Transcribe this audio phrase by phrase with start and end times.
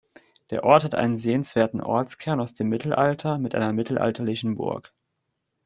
[0.49, 4.91] Der Ort hat einen sehenswerten Ortskern aus dem Mittelalter mit einer mittelalterlichen Burg.